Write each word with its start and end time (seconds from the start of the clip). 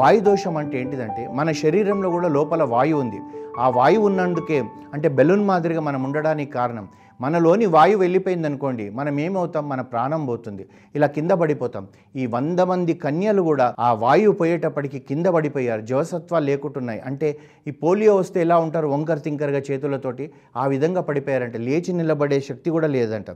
వాయు 0.00 0.20
దోషం 0.20 0.56
అంటే 0.56 0.80
ఏంటిదంటే 0.80 1.28
మన 1.28 1.52
శరీరంలో 1.52 2.10
కూడా 2.10 2.28
లోపల 2.28 2.62
వాయువు 2.62 3.00
ఉంది. 3.00 3.20
ఆ 3.58 3.68
వాయువు 3.68 4.06
ఉన్నందుకే 4.06 4.64
అంటే 4.94 5.08
బెలూన్ 5.08 5.44
మాదిరిగా 5.44 5.80
మనం 5.80 6.02
ఉండడానికి 6.02 6.52
కారణం. 6.52 6.88
మనలోని 7.20 7.66
వాయువు 7.66 8.00
వెళ్ళిపోయింది 8.00 8.46
అనుకోండి 8.46 8.90
మనం 8.90 9.20
ఏమవుతాం? 9.20 9.68
మన 9.68 9.80
ప్రాణం 9.80 10.26
పోతుంది. 10.26 10.66
ఇలా 10.94 11.06
కింద 11.06 11.30
పడిపోతాం. 11.30 11.86
ఈ 12.16 12.26
వంద 12.26 12.60
మంది 12.60 12.94
కన్యలు 12.94 13.42
కూడా 13.42 13.74
ఆ 13.80 13.92
వాయువు 13.92 14.34
పోయేటప్పటికి 14.34 14.98
కింద 14.98 15.26
పడిపోయారు. 15.26 15.80
జవసత్వాలు 15.80 16.44
లేకుంటున్నాయి. 16.44 17.00
అంటే 17.00 17.38
ఈ 17.68 17.70
పోలియో 17.70 18.16
వస్తే 18.16 18.40
ఎలా 18.40 18.58
ఉంటారు? 18.58 18.86
వంకర్ 18.86 19.20
తింకర్గా 19.20 19.62
చేతులతోటి 19.70 20.30
ఆ 20.56 20.66
విధంగా 20.66 21.00
పడిపోయారంటే 21.00 21.58
లేచి 21.58 21.92
నిలబడే 21.92 22.40
శక్తి 22.40 22.70
కూడా 22.70 22.86
లేదంట. 22.86 23.26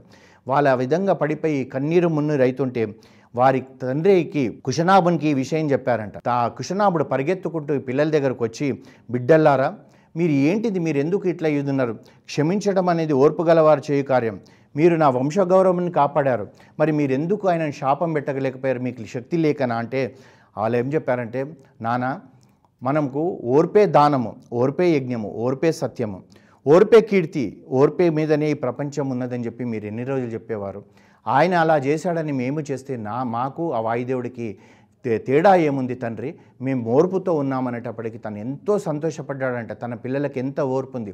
వాళ్ళు 0.47 0.69
ఆ 0.69 0.73
విధంగా 0.73 1.13
పడిపోయి 1.13 1.65
కన్నీరు 1.65 2.07
మున్నీరు 2.07 2.41
అవుతుంటే 2.41 2.95
వారి 3.39 3.59
తండ్రికి 3.81 4.43
కుషనాభునికి 4.65 5.27
ఈ 5.31 5.35
విషయం 5.41 5.65
చెప్పారంట. 5.73 6.15
ఆ 6.35 6.47
కుషనాభుడు 6.57 7.05
పరిగెత్తుకుంటూ 7.13 7.73
పిల్లల 7.87 8.09
దగ్గరకు 8.15 8.43
వచ్చి 8.47 8.67
బిడ్డల్లారా 9.13 9.69
మీరు 10.15 10.33
ఏంటిది? 10.49 10.79
మీరు 10.85 10.97
ఎందుకు 11.03 11.25
ఇట్లా 11.33 11.49
ఇదున్నారు 11.59 11.93
క్షమించడం 12.31 12.87
అనేది 12.93 13.13
ఓర్పు 13.23 13.43
గలవారు 13.49 13.81
చేయు 13.87 14.05
కార్యం. 14.11 14.37
మీరు 14.75 14.95
నా 15.01 15.07
వంశగౌరవాన్ని 15.17 15.91
కాపాడారు. 15.97 16.45
మరి 16.79 16.91
మీరెందుకు 16.99 17.45
ఆయనను 17.51 17.75
శాపం 17.81 18.09
పెట్టగలేకపోయారు 18.15 18.81
మీకు 18.87 19.09
శక్తి 19.15 19.37
లేకనా? 19.45 19.75
అంటే 19.83 20.01
వాళ్ళు 20.59 20.75
ఏం 20.81 20.87
చెప్పారంటే 20.95 21.41
నానా 21.85 22.11
మనకు 22.81 23.21
ఓర్పే 23.55 23.83
దానము 23.97 24.31
ఓర్పే 24.61 24.87
యజ్ఞము 24.95 25.29
ఓర్పే 25.45 25.69
సత్యము 25.81 26.19
ఓర్పే 26.65 26.99
కీర్తి 27.09 27.43
ఓర్పే 27.79 28.05
మీదనే 28.17 28.47
ఈ 28.53 28.55
ప్రపంచం 28.65 29.05
ఉన్నదని 29.13 29.45
చెప్పి 29.47 29.63
మీరు 29.71 29.85
ఎన్ని 29.91 30.05
రోజులు 30.11 30.31
చెప్పేవారు? 30.35 30.81
ఆయన 31.27 31.53
అలా 31.55 31.77
చేశాడని 31.77 32.31
మేము 32.33 32.59
చేస్తే 32.61 32.95
నా 32.97 33.17
మాకు 33.23 33.63
ఆ 33.73 33.79
వాయుదేవుడికి 33.79 34.47
తేడా 35.27 35.55
ఏముంది 35.55 35.95
తండ్రి? 35.95 36.29
మేము 36.61 36.81
ఓర్పుతో 36.95 37.33
ఉన్నామనేటప్పటికి 37.33 38.17
తను 38.17 38.37
ఎంతో 38.37 38.73
సంతోషపడ్డాడంట. 38.79 39.71
తన 39.83 39.93
పిల్లలకి 39.93 40.39
ఎంత 40.39 40.59
ఓర్పు 40.77 40.97
ఉంది 40.97 41.13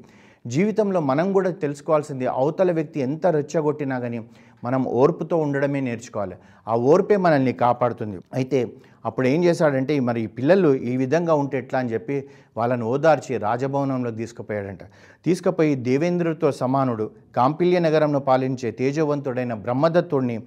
జీవితంలో 0.53 0.99
మనం 0.99 1.27
కూడా 1.33 1.49
తెలుసుకోవాల్సింది 1.63 2.25
అవతల 2.25 2.71
వ్యక్తి 2.71 2.99
ఎంత 3.07 3.27
రెచ్చగొట్టినా 3.27 3.99
కానీ 3.99 4.19
మనం 4.63 4.81
ఓర్పుతో 5.01 5.35
ఉండడమే 5.37 5.79
నేర్చుకోవాలి. 5.79 6.35
ఆ 6.67 6.75
ఓర్పే 6.75 7.17
మనల్ని 7.25 7.53
కాపాడుతుంది. 7.53 8.17
అయితే 8.33 8.59
అప్పుడు 9.05 9.27
ఏం 9.27 9.39
చేశాడంటే 9.43 9.93
మరి 10.07 10.19
ఈ 10.23 10.27
పిల్లలు 10.37 10.69
ఈ 10.75 10.97
విధంగా 10.97 11.33
ఉంటే 11.33 11.55
ఎట్లా 11.57 11.77
అని 11.79 11.91
చెప్పి 11.93 12.15
వాళ్ళని 12.57 12.83
ఓదార్చి 12.93 13.37
రాజభవనంలో 13.37 14.11
తీసుకుపోయాడంట. 14.11 14.83
తీసుకుపోయి 15.25 15.75
దేవేంద్రుడితో 15.75 16.51
సమానుడు 16.51 17.11
కాంపిల్య 17.35 17.79
నగరంను 17.79 18.19
పాలించే 18.19 18.71
తేజవంతుడైన 18.71 19.53
బ్రహ్మదత్తుడిని 19.65 20.37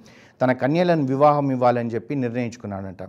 తన 0.41 0.53
కన్యలను 0.53 1.05
వివాహం 1.07 1.51
ఇవ్వాలని 1.51 1.91
చెప్పి 1.95 2.15
నిర్ణయించుకున్నాడంట. 2.15 3.03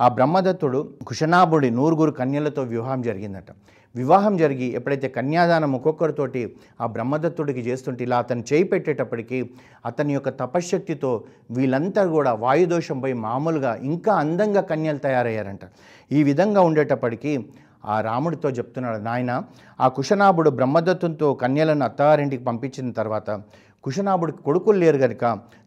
ఆ 0.00 0.08
బ్రహ్మదత్తుడు 0.08 0.80
కుషనాభుడి 1.06 1.70
నూరుగురు 1.70 2.10
కన్యలతో 2.10 2.62
వివాహం 2.62 3.02
జరిగిందట. 3.02 3.50
వివాహం 3.94 4.36
జరిగి 4.36 4.66
ఎప్పుడైతే 4.74 5.08
కన్యాదానం 5.08 5.74
ఒక్కొక్కరితోటి 5.74 6.56
ఆ 6.80 6.86
బ్రహ్మదత్తుడికి 6.86 7.60
చేస్తుంటే 7.60 8.04
ఇలా 8.04 8.18
అతను 8.18 8.44
చేయి 8.52 8.64
పెట్టేటప్పటికీ 8.64 9.38
అతని 9.86 10.14
యొక్క 10.14 10.28
తపశ్శక్తితో 10.28 11.24
వీళ్ళంతా 11.50 12.06
కూడా 12.06 12.32
వాయుదోషం 12.32 13.00
పోయి 13.00 13.14
మామూలుగా 13.14 13.76
ఇంకా 13.76 14.12
అందంగా 14.14 14.60
కన్యలు 14.60 14.98
తయారయ్యారంట. 14.98 15.60
ఈ 16.12 16.22
విధంగా 16.22 16.60
ఉండేటప్పటికీ 16.60 17.32
ఆ 17.84 18.00
రాముడితో 18.00 18.50
చెప్తున్నాడు 18.50 18.98
నాయన 18.98 19.42
ఆ 19.80 19.88
కుషనాభుడు 19.88 20.50
బ్రహ్మదత్తునితో 20.50 21.34
కన్యలను 21.34 21.84
అత్తారింటికి 21.84 22.44
పంపించిన 22.44 22.90
తర్వాత 22.90 23.30
కుషనాభుడికి 23.84 24.38
కొడుకులు 24.38 24.78
లేరు 24.78 24.98
కనుక 24.98 25.24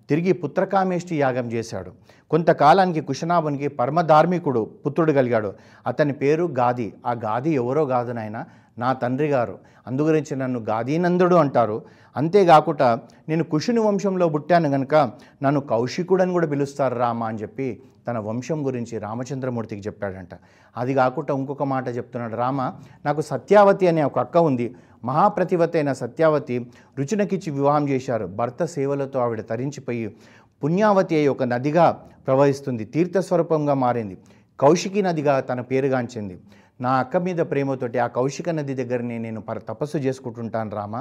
తిరిగి 0.09 0.33
పుత్రకామేష్టి 0.33 1.19
యాగం 1.19 1.51
చేశాడు. 1.51 1.91
కొంతకాలానికి 2.29 3.01
కుశనాభునికి 3.01 3.67
పరమధార్మికుడు 3.67 4.69
పుత్రుడు 4.85 5.11
కలిగాడు. 5.11 5.53
అతని 5.87 6.13
పేరు 6.13 6.43
గాది. 6.59 6.93
ఆ 7.05 7.11
గాది 7.11 7.51
ఎవరో 7.51 7.85
కాదు 7.85 8.11
నాయన 8.11 8.45
నా 8.77 8.93
తండ్రి 8.93 9.27
గారు. 9.27 9.59
అందుగురించి 9.87 10.35
నన్ను 10.35 10.59
గాదీనందుడు 10.59 11.35
అంటారు. 11.35 11.81
అంతేకాకుండా 12.17 12.99
నేను 13.29 13.43
కుషుని 13.43 13.79
వంశంలో 13.79 14.29
పుట్టాను 14.29 14.69
గనుక 14.69 14.95
నన్ను 15.43 15.61
కౌశికుడని 15.61 16.31
కూడా 16.31 16.47
పిలుస్తారు 16.47 16.95
రామ 16.95 17.23
అని 17.23 17.37
చెప్పి 17.37 17.81
తన 18.07 18.17
వంశం 18.17 18.65
గురించి 18.65 18.97
రామచంద్రమూర్తికి 18.97 19.81
చెప్పాడంట. 19.81 20.29
అది 20.77 20.93
కాకుండా 20.93 21.33
ఇంకొక 21.33 21.63
మాట 21.63 21.87
చెప్తున్నాడు. 21.87 22.35
రామ 22.35 22.71
నాకు 23.05 23.21
సత్యావతి 23.21 23.87
అనే 23.87 24.03
ఒక 24.03 24.19
అక్క 24.19 24.37
ఉంది. 24.37 24.75
మహాప్రతివతైన 25.05 25.93
సత్యావతి 25.93 26.71
రుచినకిచ్చి 26.99 27.51
వివాహం 27.51 27.89
చేశారు. 27.89 28.25
భర్త 28.25 28.65
సేవలతో 28.65 29.19
ఆవిడ 29.19 29.41
తరించిపోయి 29.41 30.15
పుణ్యావతి 30.63 31.15
అయి 31.15 31.27
ఒక 31.27 31.43
నదిగా 31.43 31.91
ప్రవహిస్తుంది. 32.27 32.85
తీర్థస్వరూపంగా 32.85 33.73
మారింది. 33.73 34.17
కౌశికి 34.59 35.01
నదిగా 35.01 35.39
తన 35.39 35.61
పేరుగాంచింది 35.61 36.37
నా 36.81 36.91
అక్క 36.91 37.17
మీద 37.17 37.37
ప్రేమతోటి 37.37 37.99
ఆ 37.99 38.07
కౌశిక 38.07 38.49
నది 38.49 38.73
దగ్గరనే 38.73 39.17
నేను 39.17 39.41
పర 39.41 39.57
తపస్సు 39.59 39.97
చేసుకుంటుంటాను 39.97 40.75
రామ. 40.75 40.95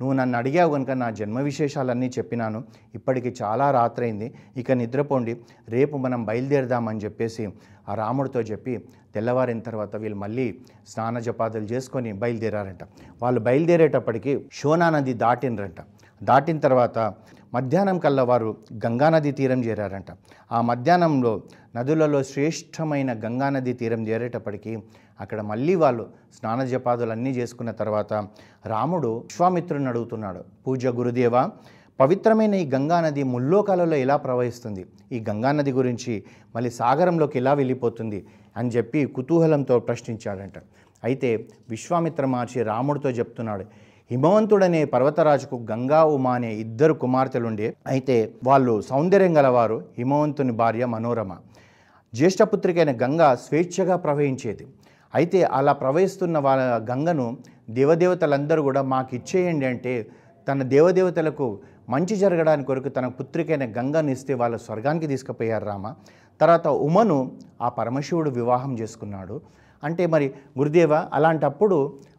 నువ్వు 0.00 0.12
నన్ను 0.12 0.38
అడిగావు 0.38 0.72
కనుక 0.72 0.90
నా 0.90 1.10
జన్మ 1.10 1.40
విశేషాలన్నీ 1.40 2.10
చెప్పినాను. 2.18 2.64
ఇప్పటికి 2.94 3.34
చాలా 3.42 3.70
రాత్రైంది. 3.70 4.34
ఇక 4.56 4.72
నిద్రపోండి. 4.72 5.40
రేపు 5.68 5.96
మనం 5.96 6.24
బయలుదేరదామని 6.24 6.98
చెప్పేసి 6.98 7.48
ఆ 7.88 7.94
రాముడితో 7.94 8.40
చెప్పి 8.40 8.84
తెల్లవారిన 9.14 9.60
తర్వాత 9.60 9.96
వీళ్ళు 9.96 10.18
మళ్ళీ 10.18 10.58
స్నాన 10.88 11.18
జపాదులు 11.18 11.64
చేసుకొని 11.64 12.12
బయలుదేరారంట. 12.12 12.84
వాళ్ళు 13.22 13.40
బయలుదేరేటప్పటికి 13.40 14.44
శోనా 14.52 14.90
నది 14.90 15.14
దాటినరంట 15.14 15.80
దాటిన 16.22 16.58
తర్వాత 16.58 16.98
మధ్యాహ్నం 17.54 17.98
కల్లా 17.98 18.22
వారు 18.24 18.56
గంగానది 18.86 19.32
తీరం 19.32 19.64
చేరారంట. 19.64 20.06
ఆ 20.52 20.60
మధ్యాహ్నంలో 20.60 21.42
నదులలో 21.76 22.22
శ్రేష్టమైన 22.22 23.12
గంగానది 23.12 23.72
తీరం 23.72 24.08
చేరేటప్పటికీ 24.08 24.78
అక్కడ 25.20 25.40
మళ్ళీ 25.40 25.74
వాళ్ళు 25.74 26.06
స్నాన 26.38 26.64
జపాదులు 26.64 27.10
అన్నీ 27.10 27.30
చేసుకున్న 27.30 27.70
తర్వాత 27.70 28.12
రాముడు 28.66 29.08
విశ్వామిత్రుని 29.18 29.88
అడుగుతున్నాడు 29.88 30.44
పూజ 30.66 30.86
గురుదేవ 30.86 31.50
పవిత్రమైన 32.00 32.54
ఈ 32.54 32.70
గంగానది 32.70 33.22
ముల్లోకాలలో 33.22 33.96
ఎలా 33.96 34.16
ప్రవహిస్తుంది? 34.16 34.86
ఈ 35.12 35.24
గంగానది 35.28 35.72
గురించి 35.72 36.24
మళ్ళీ 36.56 36.70
సాగరంలోకి 36.70 37.38
ఎలా 37.38 37.52
వెళ్ళిపోతుంది? 37.52 38.26
అని 38.56 38.68
చెప్పి 38.68 39.04
కుతూహలంతో 39.06 39.78
ప్రశ్నించాడంట. 39.78 40.54
అయితే 41.04 41.48
విశ్వామిత్ర 41.70 42.26
మహర్షి 42.26 42.62
రాముడితో 42.62 43.10
చెప్తున్నాడు 43.10 43.64
హిమవంతుడనే 44.10 44.84
పర్వతరాజుకు 44.84 45.56
గంగా 45.70 46.04
ఉమా 46.04 46.32
అనే 46.34 46.54
ఇద్దరు 46.54 46.94
కుమార్తెలుండే. 46.94 47.76
అయితే 47.86 48.16
వాళ్ళు 48.44 48.80
సౌందర్యం 48.80 49.36
గలవారు 49.36 49.84
హిమవంతుని 49.98 50.52
భార్య 50.52 50.84
మనోరమ. 50.84 51.32
జ్యేష్ఠపుత్రికైన 52.14 52.92
గంగ 53.04 53.34
స్వేచ్ఛగా 53.34 53.96
ప్రవహించేది. 53.96 54.66
అయితే 55.14 55.42
అలా 55.42 55.72
ప్రవహిస్తున్న 55.72 56.38
వాళ్ళ 56.38 56.62
గంగను 56.90 57.36
దేవదేవతలందరూ 57.70 58.62
కూడా 58.62 58.82
మాకు 58.82 59.14
ఇచ్చేయండి 59.16 59.66
అంటే 59.66 60.06
తన 60.48 60.62
దేవదేవతలకు 60.62 61.58
మంచి 61.88 62.16
జరగడానికి 62.16 62.66
కొరకు 62.66 62.88
తన 62.88 63.06
పుత్రికైన 63.06 63.64
గంగను 63.78 64.10
ఇస్తే 64.10 64.34
వాళ్ళ 64.34 64.56
స్వర్గానికి 64.56 65.06
తీసుకుపోయారు 65.06 65.64
రామ. 65.64 65.94
తర్వాత 66.40 66.68
ఉమను 66.68 67.18
ఆ 67.62 67.68
పరమశివుడు 67.68 68.30
వివాహం 68.30 68.78
చేసుకున్నాడు. 68.78 69.40
అంటే 69.84 70.06
మరి 70.06 70.26
గురుదేవ 70.58 70.94
అలాంటప్పుడు 71.12 71.78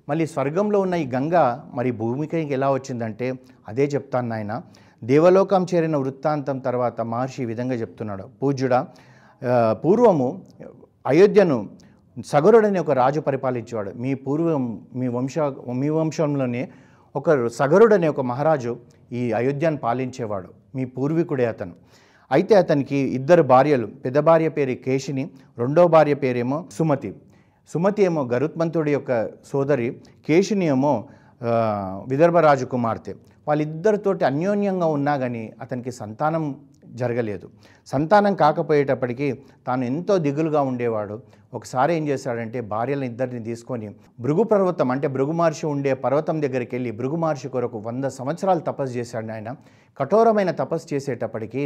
మళ్ళీ 0.09 0.25
స్వర్గంలో 0.33 0.79
ఉన్న 0.85 0.95
ఈ 1.03 1.05
గంగ 1.16 1.35
మరి 1.77 1.91
భూమికి 2.01 2.39
ఎలా 2.57 2.67
వచ్చిందంటే 2.77 3.27
అదే 3.69 3.85
చెప్తాను 3.93 4.27
నాయన. 4.33 4.53
దేవలోకం 5.11 5.63
చేరిన 5.71 5.95
వృత్తాంతం 6.03 6.57
తర్వాత 6.67 7.01
మహర్షి 7.13 7.39
ఈ 7.43 7.47
విధంగా 7.51 7.75
చెప్తున్నాడు. 7.81 8.25
పూజ్యుడా 8.41 8.79
పూర్వము 9.83 10.29
అయోధ్యను 11.11 11.57
సగరుడని 12.31 12.79
ఒక 12.83 12.91
రాజు 13.01 13.19
పరిపాలించేవాడు. 13.19 13.91
మీ 14.03 14.11
పూర్వం 14.25 14.63
మీ 14.99 15.07
వంశ 15.15 15.35
మీ 15.81 15.89
వంశంలోనే 15.97 16.63
ఒక 17.15 17.29
సగరుడనే 17.59 18.07
ఒక 18.13 18.21
మహారాజు 18.31 18.71
ఈ 19.19 19.21
అయోధ్యను 19.39 19.79
పాలించేవాడు. 19.85 20.49
మీ 20.75 20.83
పూర్వీకుడే 20.95 21.45
అతను. 21.53 21.75
అయితే 22.31 22.53
అతనికి 22.61 23.00
ఇద్దరు 23.18 23.44
భార్యలు. 23.53 23.88
పెద్ద 24.06 24.19
భార్య 24.30 24.50
పేరు 24.57 24.75
కేశిని 24.85 25.24
రెండో 25.62 25.83
భార్య 25.95 26.15
పేరేమో 26.24 26.57
సుమతి. 26.77 27.12
సుమతి 27.71 28.01
ఏమో 28.07 28.21
గరుత్మంతుడి 28.33 28.91
యొక్క 28.97 29.12
సోదరి 29.51 29.88
కేశిని 30.27 30.65
ఏమో 30.75 30.94
విదర్భరాజు 32.12 32.65
కుమార్తె 32.73 33.13
వాళ్ళిద్దరితోటి 33.47 34.23
అన్యోన్యంగా 34.31 34.88
ఉన్నా 34.97 35.13
కానీ 35.23 35.44
అతనికి 35.63 35.91
సంతానం 36.01 36.45
జరగలేదు. 37.00 37.45
సంతానం 37.91 38.33
కాకపోయేటప్పటికీ 38.41 39.27
తాను 39.67 39.83
ఎంతో 39.91 40.13
దిగులుగా 40.25 40.62
ఉండేవాడు. 40.69 41.15
ఒకసారి 41.57 41.91
ఏం 41.97 42.03
చేశాడంటే 42.09 42.59
భార్యలను 42.73 43.06
ఇద్దరిని 43.12 43.41
తీసుకొని 43.50 43.88
భృగు 44.25 44.44
పర్వతం 44.51 44.89
అంటే 44.94 45.07
భృగు 45.15 45.33
మహర్షి 45.39 45.65
ఉండే 45.73 45.94
పర్వతం 46.06 46.38
దగ్గరికి 46.45 46.73
వెళ్ళి 46.75 46.91
భృగు 47.00 47.18
మహర్షి 47.23 47.50
కొరకు 47.56 47.79
వంద 47.88 48.06
సంవత్సరాలు 48.19 48.63
తపస్సు 48.69 48.94
చేశాడు 49.00 49.31
ఆయన. 49.35 49.51
కఠోరమైన 50.00 50.51
తపస్సు 50.61 50.88
చేసేటప్పటికీ 50.94 51.63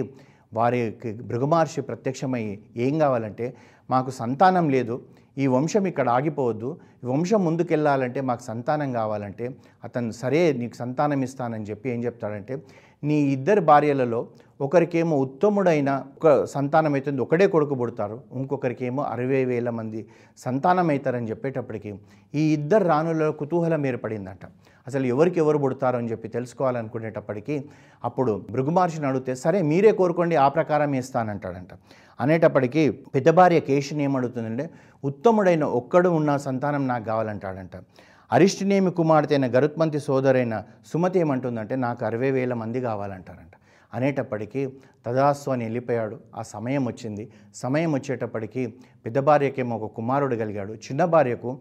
వారికి 0.52 1.12
భృగుమహర్షి 1.22 1.82
ప్రత్యక్షమై 1.82 2.44
ఏం 2.78 2.94
కావాలంటే 2.98 3.48
మాకు 3.90 4.12
సంతానం 4.12 4.66
లేదు 4.70 4.96
ఈ 5.38 5.46
వంశం 5.48 5.84
ఇక్కడ 5.88 6.08
ఆగిపోవద్దు 6.10 6.70
ఈ 7.04 7.08
వంశం 7.08 7.42
ముందుకెళ్ళాలంటే 7.46 8.20
మాకు 8.22 8.44
సంతానం 8.44 8.90
కావాలంటే 8.94 9.46
అతను 9.84 10.14
సరే 10.14 10.42
నీకు 10.54 10.76
సంతానం 10.76 11.22
ఇస్తానని 11.24 11.68
చెప్పి 11.70 11.88
ఏం 11.90 12.00
చెప్తాడంటే 12.04 12.56
నీ 13.04 13.18
ఇద్దరు 13.32 13.62
భార్యలలో 13.62 14.22
ఒకరికేమో 14.60 15.16
ఉత్తముడైన 15.26 15.90
ఒక 16.18 16.32
సంతానం 16.54 16.94
అవుతుంది 16.98 17.20
ఒకడే 17.26 17.46
కొడుకు 17.54 17.76
పుడతారు. 17.82 18.18
ఇంకొకరికేమో 18.40 19.02
అరవై 19.14 19.44
వేల 19.52 19.70
మంది 19.78 20.00
సంతానం 20.46 20.90
అవుతారని 20.94 21.30
చెప్పేటప్పటికి 21.32 21.92
ఈ 22.34 22.44
ఇద్దరు 22.58 22.86
రాణుల 22.92 23.30
కుతూహలం 23.42 23.86
ఏర్పడిందంట. 23.92 24.44
అసలు 24.88 25.06
ఎవరికి 25.14 25.40
ఎవరు 25.44 25.58
పుడతారు 25.64 25.98
అని 26.02 26.10
చెప్పి 26.12 26.28
తెలుసుకోవాలనుకునేటప్పటికీ 26.36 27.56
అప్పుడు 28.04 28.32
మృగుమహర్షిని 28.56 29.08
అడిగితే 29.10 29.36
సరే 29.36 29.62
మీరే 29.72 29.92
కోరుకోండి 30.02 30.36
ఆ 30.46 30.48
ప్రకారం 30.58 30.94
ఇస్తానంటాడంట 31.02 31.74
అనేటప్పటికీ 32.20 32.84
పెద్ద 33.16 33.30
భార్య 33.40 33.60
కేశిని 33.70 34.04
ఏమడుగుతుందంటే 34.04 34.66
ఉత్తముడైన 35.04 35.66
ఒక్కడు 35.80 36.10
ఉన్న 36.20 36.38
సంతానం 36.48 36.84
నాకు 36.88 37.06
కావాలంటాడంట. 37.06 37.76
అరిష్టినేమి 38.32 38.92
కుమార్తె 38.98 39.34
అయిన 39.36 39.48
గరుత్మంతి 39.56 40.00
సోదరైన 40.00 40.56
సుమతి 40.92 41.20
ఏమంటుందంటే 41.20 41.76
నాకు 41.86 42.02
అరవై 42.06 42.32
వేల 42.32 42.54
మంది 42.54 42.80
కావాలంటారంట. 42.82 43.54
అనేటప్పటికీ 43.94 44.62
తదాసు 45.06 45.50
అని 45.54 45.64
వెళ్ళిపోయాడు. 45.64 46.16
ఆ 46.36 46.42
సమయం 46.54 46.84
వచ్చింది. 46.88 47.24
సమయం 47.64 47.92
వచ్చేటప్పటికీ 47.94 48.64
పెద్ద 49.06 49.20
భార్యకేమో 49.20 49.76
ఒక 49.78 49.92
కుమారుడు 50.00 50.36
కలిగాడు. 50.36 50.74
చిన్న 50.88 51.06
భార్యకు 51.06 51.52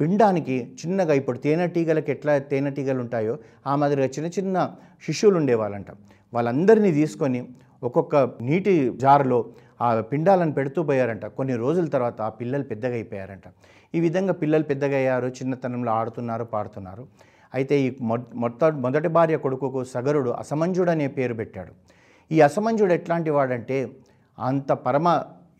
పిండానికి 0.00 0.56
చిన్నగా 0.80 1.14
ఇప్పుడు 1.20 1.38
తేనెటీగలకు 1.38 2.10
ఎట్లా 2.10 2.34
తేనెటీగలు 2.52 3.00
ఉంటాయో 3.04 3.34
ఆ 3.66 3.72
మాదిరిగా 3.76 4.08
చిన్న 4.16 4.28
చిన్న 4.38 4.76
శిష్యులు 5.06 5.36
ఉండేవాళ్ళంట. 5.36 5.90
వాళ్ళందరినీ 6.32 6.92
తీసుకొని 6.92 7.40
ఒక్కొక్క 7.82 8.16
నీటి 8.48 8.72
జారులో 9.04 9.38
ఆ 9.80 9.88
పిండాలను 10.00 10.52
పెడుతూ 10.52 10.80
పోయారంట. 10.82 11.26
కొన్ని 11.38 11.54
రోజుల 11.56 11.86
తర్వాత 11.86 12.20
ఆ 12.20 12.28
పిల్లలు 12.40 12.64
పెద్దగా 12.64 12.96
అయిపోయారంట 13.00 13.46
ఈ 13.94 14.00
విధంగా 14.00 14.32
పిల్లలు 14.32 14.64
పెద్దగా 14.64 14.96
అయ్యారు 14.96 15.28
చిన్నతనంలో 15.38 15.92
ఆడుతున్నారు 15.92 16.44
పాడుతున్నారు. 16.44 17.04
అయితే 17.54 17.74
ఈ 17.84 17.88
మొట్ట 18.42 18.64
మొదటి 18.84 19.08
భార్య 19.08 19.36
కొడుకుకు 19.44 19.80
సగరుడు 19.94 20.30
అసమంజుడు 20.42 20.90
అనే 20.90 21.06
పేరు 21.16 21.34
పెట్టాడు. 21.34 21.72
ఈ 22.30 22.40
అసమంజుడు 22.40 22.92
ఎట్లాంటి 22.92 23.30
వాడంటే 23.36 23.78
అంత 24.38 24.72
పరమ 24.86 25.08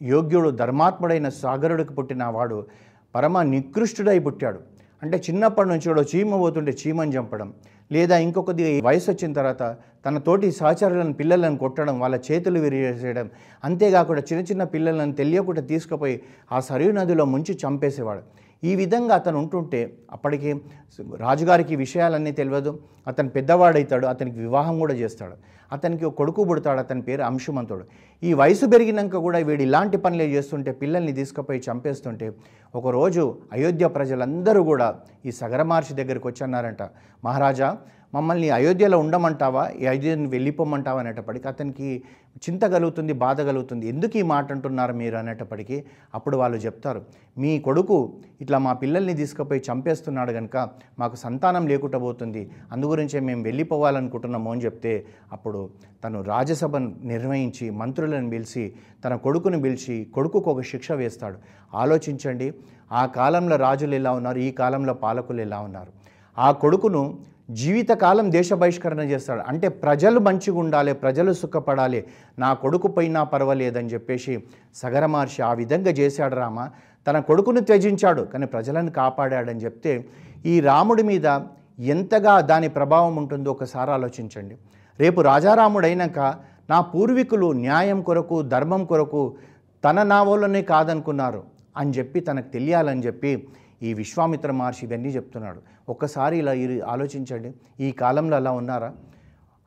యోగ్యుడు 0.03 0.51
ధర్మాత్ముడైన 0.51 1.29
సాగరుడికి 1.43 1.95
పుట్టిన 1.95 2.25
వాడు 2.37 2.59
పరమ 3.15 3.43
నికృష్టుడై 3.55 4.19
పుట్టాడు. 4.19 4.61
అంటే 5.03 5.17
చిన్నప్పటి 5.27 5.69
నుంచి 5.69 5.87
కూడా 5.89 6.03
చీమ 6.13 6.37
పోతుంటే 6.37 6.73
చీమని 6.81 7.13
చంపడం 7.17 7.49
లేదా 7.93 8.17
ఇంకొకది 8.25 8.65
వయసు 8.89 9.09
వచ్చిన 9.11 9.31
తర్వాత 9.33 9.63
తన 10.07 10.19
తోటి 10.19 10.49
సహచరులను 10.59 11.15
పిల్లలను 11.21 11.57
కొట్టడం 11.57 11.95
వాళ్ళ 12.01 12.17
చేతులు 12.27 12.59
విరిచేయడం 12.61 13.27
అంతేకాకుండా 13.65 14.23
చిన్న 14.29 14.43
చిన్న 14.51 14.65
పిల్లలను 14.65 15.13
తెలియకుండా 15.13 15.63
తీసుకుపోయి 15.63 16.17
ఆ 16.53 16.61
సరియు 16.61 16.93
నదిలో 16.93 17.25
ముంచి 17.25 17.55
చంపేసేవాడు. 17.63 18.23
ఈ 18.63 18.73
విధంగా 18.81 19.15
అతను 19.21 19.39
ఉంటుంటే 19.43 19.81
అప్పటికి 20.15 20.51
రాజుగారికి 21.27 21.75
విషయాలన్నీ 21.85 22.33
తెలియదు. 22.41 22.73
అతను 23.11 23.31
పెద్దవాడవుతాడు 23.37 24.07
అతనికి 24.07 24.39
వివాహం 24.47 24.75
కూడా 24.79 24.95
చేస్తాడు. 24.95 25.37
అతనికి 25.73 26.05
ఒక 26.05 26.15
కొడుకు 26.21 26.43
పుడతాడు 26.45 26.81
అతని 26.85 27.03
పేరు 27.09 27.23
అంశుమంతుడు. 27.23 27.85
ఈ 28.23 28.31
వయసు 28.41 28.67
పెరిగినాక 28.73 29.17
కూడా 29.27 29.39
వీడు 29.49 29.63
ఇలాంటి 29.69 29.97
పనులే 30.05 30.27
చేస్తుంటే 30.35 30.71
పిల్లల్ని 30.81 31.13
తీసుకుపోయి 31.13 31.61
చంపేస్తుంటే 31.69 32.27
ఒకరోజు 32.75 33.25
అయోధ్య 33.53 33.87
ప్రజలందరూ 33.97 34.63
కూడా 34.71 34.89
ఈ 35.27 35.33
సగరమహర్షి 35.41 35.95
దగ్గరికి 36.01 36.27
వచ్చి 36.31 36.45
అన్నారంట 36.47 36.83
మహారాజా 37.25 37.71
మమ్మల్ని 38.15 38.49
అయోధ్యలో 38.57 38.97
ఉండమంటావా? 39.03 39.65
ఈ 39.81 39.85
అయోధ్యని 39.91 40.29
వెళ్ళిపోమంటావా 40.35 41.01
అనేటప్పటికి 41.03 41.47
అతనికి 41.49 41.89
చింత 42.45 42.65
కలుగుతుంది 42.75 43.13
బాధ 43.23 43.41
కలుగుతుంది. 43.49 43.85
ఎందుకు 43.93 44.19
ఈ 44.19 44.23
మాట 44.33 44.47
అంటున్నారు 44.55 44.93
మీరు 45.01 45.17
అనేటప్పటికీ 45.21 45.77
అప్పుడు 46.15 46.37
వాళ్ళు 46.41 46.59
చెప్తారు. 46.65 47.01
మీ 47.43 47.53
కొడుకు 47.67 47.97
ఇట్లా 48.41 48.59
మా 48.67 48.73
పిల్లల్ని 48.83 49.15
తీసుకుపోయి 49.21 49.63
చంపేస్తున్నాడు 49.69 50.33
కనుక 50.39 50.57
మాకు 50.99 51.17
సంతానం 51.25 51.65
లేకుండా 51.73 51.99
పోతుంది. 52.07 52.43
అందుగురించే 52.73 53.21
మేము 53.29 53.43
వెళ్ళిపోవాలనుకుంటున్నాము 53.49 54.51
అని 54.53 54.65
చెప్తే 54.67 54.95
అప్పుడు 55.33 55.63
తను 56.05 56.21
రాజ్యసభ 56.33 56.77
నిర్వహించి 57.13 57.67
మంత్రులను 57.81 58.31
పిలిచి 58.35 58.65
తన 59.05 59.15
కొడుకుని 59.27 59.61
పిలిచి 59.63 59.97
కొడుకుకు 60.17 60.51
ఒక 60.55 60.63
శిక్ష 60.73 60.93
వేస్తాడు. 60.93 61.39
ఆలోచించండి 61.75 62.49
ఆ 63.01 63.03
కాలంలో 63.19 63.57
రాజులు 63.67 63.95
ఎలా 63.95 64.13
ఉన్నారు 64.13 64.39
ఈ 64.39 64.51
కాలంలో 64.61 64.95
పాలకులు 65.05 65.41
ఎలా 65.41 65.59
ఉన్నారు? 65.61 65.91
ఆ 66.39 66.49
కొడుకును 66.63 67.03
జీవితకాలం 67.51 68.33
దేశ 68.33 68.53
బహిష్కరణ 68.53 69.01
చేస్తాడు. 69.01 69.41
అంటే 69.41 69.69
ప్రజలు 69.69 70.21
మంచిగా 70.21 70.59
ఉండాలి 70.59 70.93
ప్రజలు 70.95 71.33
సుఖపడాలి 71.33 72.07
నా 72.39 72.55
కొడుకు 72.55 72.89
పోయినా 72.89 73.23
పర్వాలేదని 73.25 73.89
చెప్పేసి 73.89 74.43
సగర 74.75 75.07
మహర్షి 75.07 75.43
ఆ 75.43 75.53
విధంగా 75.53 75.91
చేశాడు 75.91 76.35
రామ. 76.35 76.69
తన 77.07 77.19
కొడుకును 77.19 77.61
త్యజించాడు 77.61 78.23
కానీ 78.23 78.47
ప్రజలను 78.47 78.91
కాపాడాడని 78.91 79.61
చెప్తే 79.61 80.05
ఈ 80.47 80.61
రాముడి 80.61 81.03
మీద 81.03 81.27
ఎంతగా 81.79 82.41
దాని 82.41 82.69
ప్రభావం 82.69 83.17
ఉంటుందో 83.17 83.51
ఒకసారి 83.51 83.91
ఆలోచించండి. 83.91 84.57
రేపు 85.01 85.21
రాజారాముడు 85.21 85.87
అయినాక 85.87 86.35
నా 86.71 86.81
పూర్వీకులు 86.81 87.53
న్యాయం 87.53 88.03
కొరకు 88.03 88.43
ధర్మం 88.43 88.85
కొరకు 88.85 89.35
తన 89.85 90.03
నావోలనే 90.03 90.63
కాదనుకున్నారు 90.63 91.43
అని 91.77 91.91
చెప్పి 91.91 92.21
తనకు 92.21 92.49
తెలియాలని 92.53 93.01
చెప్పి 93.01 93.49
ఈ 93.83 93.95
విశ్వామిత్ర 93.95 94.51
మహర్షి 94.51 94.87
ఇవన్నీ 94.87 95.09
చెప్తున్నాడు. 95.09 95.61
ఒక్కసారి 95.89 96.39
ఇలా 96.39 96.53
ఇరు- 96.53 96.85
ఆలోచించండి. 96.85 97.55
ఈ 97.81 97.93
కాలంలో 97.93 98.37
అలా 98.37 98.51
ఉన్నారా? 98.51 98.93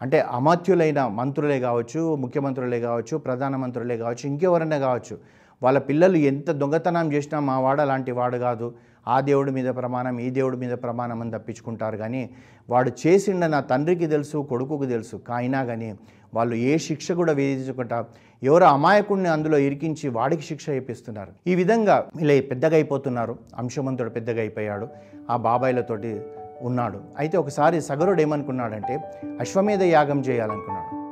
అంటే 0.02 0.20
అమాత్యులైన 0.20 1.08
మంత్రులే 1.08 1.60
కావచ్చు 1.60 2.16
ముఖ్యమంత్రులే 2.16 2.80
కావచ్చు 2.80 3.18
ప్రధానమంత్రులే 3.18 3.98
కావచ్చు 3.98 4.30
ఇంకెవరైనా 4.30 4.78
కావచ్చు 4.78 5.18
వాళ్ళ 5.64 5.80
పిల్లలు 5.80 6.18
ఎంత 6.18 6.52
దొంగతనం 6.52 7.14
చేసినా 7.14 7.40
మా 7.40 7.60
వాడు 7.60 7.82
అలాంటి 7.82 8.12
వాడు 8.12 8.38
కాదు. 8.38 8.74
ఆ 9.08 9.20
దేవుడి 9.20 9.52
మీద 9.52 9.76
ప్రమాణం 9.76 10.20
ఈ 10.20 10.30
దేవుడి 10.30 10.58
మీద 10.58 10.72
ప్రమాణం 10.72 11.22
అని 11.22 11.32
తప్పించుకుంటారు. 11.32 11.98
కానీ 11.98 12.30
వాడు 12.70 12.92
చేసిండ 13.08 13.46
నా 13.46 13.60
తండ్రికి 13.60 14.08
తెలుసు 14.08 14.48
కొడుకుకు 14.50 14.86
తెలుసు. 14.86 15.16
కాయినా 15.16 15.64
కానీ 15.64 15.96
వాళ్ళు 16.34 16.56
ఏ 16.56 16.78
శిక్ష 16.78 17.12
కూడా 17.12 17.34
విధించకుండా 17.34 18.06
ఎవరో 18.44 18.66
అమాయకుడిని 18.66 19.30
అందులో 19.30 19.58
ఇరికించి 19.58 20.10
వాడికి 20.10 20.42
శిక్ష 20.42 20.70
వేపిస్తున్నారు 20.70 21.32
ఈ 21.48 21.56
విధంగా 21.56 22.10
ఇలా 22.20 22.42
పెద్దగా 22.50 22.74
అయిపోతున్నారు. 22.74 23.38
అంశమంతుడు 23.58 24.10
పెద్దగా 24.10 24.40
అయిపోయాడు. 24.40 24.88
ఆ 25.30 25.38
బాబాయిలతోటి 25.38 26.22
ఉన్నాడు. 26.62 27.02
అయితే 27.18 27.38
ఒకసారి 27.38 27.82
సగరుడు 27.82 28.22
ఏమనుకున్నాడంటే 28.22 28.94
అశ్వమేధ 29.40 29.84
యాగం 29.84 30.20
చేయాలనుకున్నాడు. 30.20 31.03